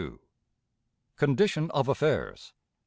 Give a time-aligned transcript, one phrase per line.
[1.15, 2.53] Condition of Affairs.